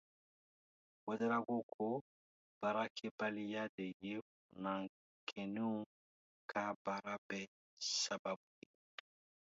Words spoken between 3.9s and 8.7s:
ye funankɛninw ka baara bɛɛ sababu ye